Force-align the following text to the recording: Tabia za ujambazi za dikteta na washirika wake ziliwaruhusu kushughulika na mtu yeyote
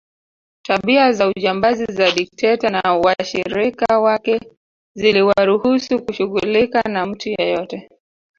Tabia 0.61 1.11
za 1.13 1.27
ujambazi 1.27 1.85
za 1.85 2.11
dikteta 2.11 2.69
na 2.69 2.81
washirika 2.93 3.99
wake 3.99 4.39
ziliwaruhusu 4.95 6.05
kushughulika 6.05 6.81
na 6.81 7.05
mtu 7.05 7.29
yeyote 7.29 7.89